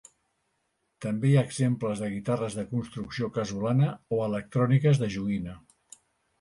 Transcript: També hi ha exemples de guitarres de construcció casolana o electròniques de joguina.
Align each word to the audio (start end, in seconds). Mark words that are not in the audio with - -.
També 1.05 1.29
hi 1.31 1.35
ha 1.41 1.43
exemples 1.49 2.01
de 2.05 2.09
guitarres 2.15 2.57
de 2.61 2.65
construcció 2.73 3.31
casolana 3.37 3.93
o 4.19 4.25
electròniques 4.33 5.07
de 5.07 5.15
joguina. 5.19 5.59